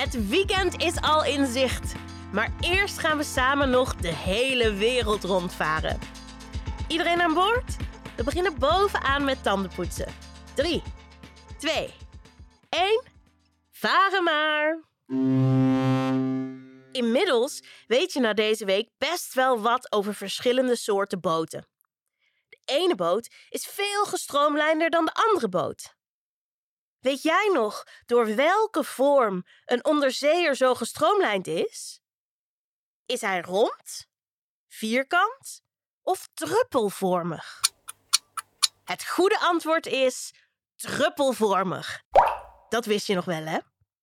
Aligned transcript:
Het 0.00 0.28
weekend 0.28 0.82
is 0.82 1.00
al 1.00 1.24
in 1.24 1.46
zicht. 1.46 1.94
Maar 2.32 2.52
eerst 2.60 2.98
gaan 2.98 3.16
we 3.16 3.22
samen 3.22 3.70
nog 3.70 3.96
de 3.96 4.14
hele 4.14 4.72
wereld 4.72 5.24
rondvaren. 5.24 5.98
Iedereen 6.88 7.20
aan 7.20 7.34
boord? 7.34 7.76
We 8.16 8.24
beginnen 8.24 8.58
bovenaan 8.58 9.24
met 9.24 9.42
tandenpoetsen. 9.42 10.12
3, 10.54 10.82
2, 11.58 11.90
1. 12.68 13.02
Varen 13.70 14.24
maar! 14.24 14.84
Inmiddels 16.92 17.62
weet 17.86 18.12
je 18.12 18.20
na 18.20 18.32
deze 18.32 18.64
week 18.64 18.88
best 18.98 19.34
wel 19.34 19.60
wat 19.60 19.92
over 19.92 20.14
verschillende 20.14 20.76
soorten 20.76 21.20
boten. 21.20 21.66
De 22.48 22.58
ene 22.64 22.94
boot 22.94 23.34
is 23.48 23.66
veel 23.66 24.04
gestroomlijnder 24.04 24.90
dan 24.90 25.04
de 25.04 25.12
andere 25.14 25.48
boot. 25.48 25.98
Weet 27.00 27.22
jij 27.22 27.50
nog 27.52 27.84
door 28.06 28.34
welke 28.34 28.84
vorm 28.84 29.46
een 29.64 29.84
onderzeeër 29.84 30.54
zo 30.54 30.74
gestroomlijnd 30.74 31.46
is? 31.46 32.00
Is 33.06 33.20
hij 33.20 33.40
rond, 33.40 34.06
vierkant 34.68 35.62
of 36.02 36.28
druppelvormig? 36.34 37.60
Het 38.84 39.06
goede 39.08 39.38
antwoord 39.38 39.86
is 39.86 40.34
druppelvormig. 40.76 42.02
Dat 42.68 42.84
wist 42.84 43.06
je 43.06 43.14
nog 43.14 43.24
wel, 43.24 43.44
hè? 43.44 43.58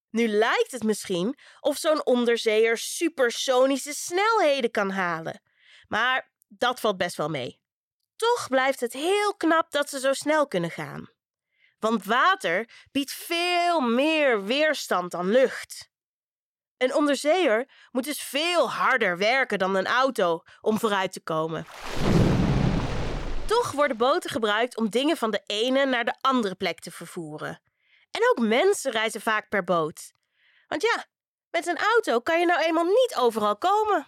Nu 0.09 0.27
lijkt 0.27 0.71
het 0.71 0.83
misschien 0.83 1.37
of 1.59 1.77
zo'n 1.77 2.05
onderzeeër 2.05 2.77
supersonische 2.77 3.93
snelheden 3.93 4.71
kan 4.71 4.89
halen. 4.89 5.41
Maar 5.87 6.31
dat 6.47 6.79
valt 6.79 6.97
best 6.97 7.15
wel 7.15 7.29
mee. 7.29 7.59
Toch 8.15 8.47
blijft 8.47 8.79
het 8.79 8.93
heel 8.93 9.35
knap 9.35 9.71
dat 9.71 9.89
ze 9.89 9.99
zo 9.99 10.13
snel 10.13 10.47
kunnen 10.47 10.71
gaan. 10.71 11.09
Want 11.79 12.05
water 12.05 12.69
biedt 12.91 13.11
veel 13.11 13.79
meer 13.79 14.43
weerstand 14.43 15.11
dan 15.11 15.29
lucht. 15.29 15.89
Een 16.77 16.95
onderzeeër 16.95 17.69
moet 17.91 18.03
dus 18.03 18.21
veel 18.21 18.71
harder 18.71 19.17
werken 19.17 19.59
dan 19.59 19.75
een 19.75 19.87
auto 19.87 20.41
om 20.61 20.79
vooruit 20.79 21.11
te 21.13 21.21
komen. 21.21 21.65
Toch 23.45 23.71
worden 23.71 23.97
boten 23.97 24.29
gebruikt 24.29 24.77
om 24.77 24.89
dingen 24.89 25.17
van 25.17 25.31
de 25.31 25.41
ene 25.45 25.85
naar 25.85 26.05
de 26.05 26.15
andere 26.21 26.55
plek 26.55 26.79
te 26.79 26.91
vervoeren. 26.91 27.61
En 28.11 28.21
ook 28.29 28.47
mensen 28.47 28.91
reizen 28.91 29.21
vaak 29.21 29.49
per 29.49 29.63
boot. 29.63 30.11
Want 30.67 30.81
ja, 30.81 31.05
met 31.49 31.67
een 31.67 31.77
auto 31.77 32.19
kan 32.19 32.39
je 32.39 32.45
nou 32.45 32.61
eenmaal 32.61 32.83
niet 32.83 33.15
overal 33.17 33.57
komen. 33.57 34.07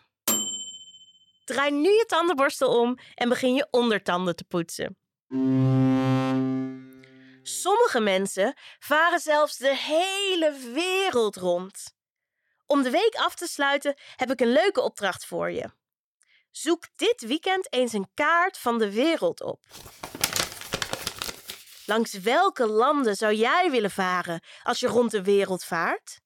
Draai 1.46 1.72
nu 1.72 1.90
je 1.90 2.06
tandenborstel 2.08 2.80
om 2.80 2.98
en 3.16 3.30
begin 3.30 3.54
je 3.54 3.68
ondertanden 3.72 4.36
te 4.36 4.44
poetsen. 4.44 4.98
Sommige 7.44 8.00
mensen 8.00 8.58
varen 8.80 9.20
zelfs 9.20 9.58
de 9.58 9.76
hele 9.76 10.72
wereld 10.74 11.36
rond. 11.36 11.94
Om 12.66 12.84
de 12.84 12.90
week 12.90 13.16
af 13.16 13.36
te 13.36 13.48
sluiten 13.48 14.00
heb 14.16 14.32
ik 14.32 14.42
een 14.42 14.52
leuke 14.52 14.82
opdracht 14.82 15.26
voor 15.26 15.52
je. 15.52 15.70
Zoek 16.52 16.88
dit 16.96 17.22
weekend 17.22 17.74
eens 17.74 17.94
een 17.94 18.12
kaart 18.14 18.58
van 18.58 18.78
de 18.78 18.94
wereld 18.94 19.42
op. 19.42 19.64
Langs 21.86 22.14
welke 22.14 22.68
landen 22.68 23.16
zou 23.16 23.34
jij 23.34 23.72
willen 23.72 23.92
varen 23.92 24.44
als 24.64 24.80
je 24.80 24.88
rond 24.88 25.12
de 25.12 25.24
wereld 25.24 25.64
vaart? 25.64 26.22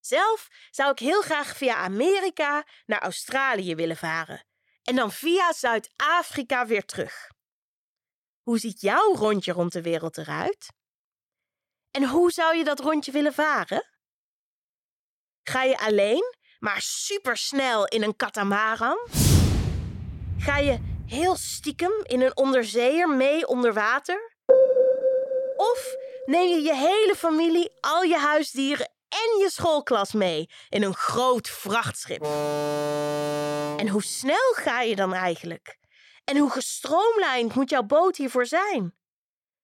Zelf 0.00 0.48
zou 0.70 0.90
ik 0.90 0.98
heel 0.98 1.22
graag 1.22 1.56
via 1.56 1.74
Amerika 1.74 2.66
naar 2.86 3.02
Australië 3.02 3.74
willen 3.74 3.96
varen 3.96 4.44
en 4.82 4.96
dan 4.96 5.12
via 5.12 5.52
Zuid-Afrika 5.52 6.66
weer 6.66 6.84
terug. 6.84 7.30
Hoe 8.42 8.58
ziet 8.58 8.80
jouw 8.80 9.14
rondje 9.14 9.52
rond 9.52 9.72
de 9.72 9.82
wereld 9.82 10.18
eruit? 10.18 10.72
En 11.90 12.08
hoe 12.08 12.30
zou 12.30 12.56
je 12.56 12.64
dat 12.64 12.80
rondje 12.80 13.12
willen 13.12 13.34
varen? 13.34 13.86
Ga 15.42 15.62
je 15.62 15.78
alleen, 15.78 16.34
maar 16.58 16.80
supersnel 16.80 17.86
in 17.86 18.02
een 18.02 18.16
katamaran? 18.16 19.08
Ga 20.38 20.56
je 20.58 20.78
heel 21.06 21.36
stiekem 21.36 21.92
in 22.02 22.20
een 22.20 22.36
onderzeeër 22.36 23.08
mee 23.08 23.46
onder 23.46 23.72
water? 23.72 24.36
Of 25.56 25.94
neem 26.24 26.48
je 26.48 26.60
je 26.62 26.74
hele 26.74 27.14
familie, 27.16 27.72
al 27.80 28.02
je 28.02 28.16
huisdieren 28.16 28.90
en 29.08 29.38
je 29.38 29.50
schoolklas 29.50 30.12
mee 30.12 30.50
in 30.68 30.82
een 30.82 30.94
groot 30.94 31.48
vrachtschip? 31.48 32.22
En 33.76 33.88
hoe 33.88 34.02
snel 34.02 34.52
ga 34.52 34.80
je 34.80 34.96
dan 34.96 35.14
eigenlijk? 35.14 35.80
En 36.24 36.36
hoe 36.36 36.50
gestroomlijnd 36.50 37.54
moet 37.54 37.70
jouw 37.70 37.82
boot 37.82 38.16
hiervoor 38.16 38.46
zijn? 38.46 38.94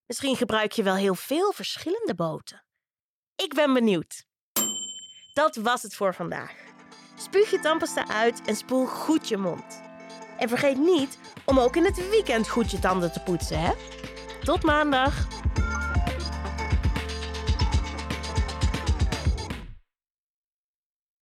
Misschien 0.07 0.37
gebruik 0.37 0.73
je 0.73 0.83
wel 0.83 0.95
heel 0.95 1.15
veel 1.15 1.53
verschillende 1.53 2.15
boten. 2.15 2.65
Ik 3.37 3.55
ben 3.55 3.73
benieuwd. 3.73 4.27
Dat 5.33 5.57
was 5.57 5.83
het 5.83 5.95
voor 5.95 6.15
vandaag. 6.15 6.53
Spuug 7.17 7.51
je 7.51 7.61
tandpasta 7.61 8.09
uit 8.09 8.43
en 8.47 8.57
spoel 8.57 8.87
goed 8.87 9.29
je 9.29 9.37
mond. 9.37 9.83
En 10.39 10.49
vergeet 10.49 10.79
niet 10.79 11.19
om 11.45 11.59
ook 11.59 11.77
in 11.77 11.85
het 11.85 12.09
weekend 12.09 12.49
goed 12.49 12.71
je 12.71 12.79
tanden 12.79 13.13
te 13.13 13.21
poetsen, 13.21 13.61
hè? 13.61 13.73
Tot 14.45 14.63
maandag! 14.63 15.38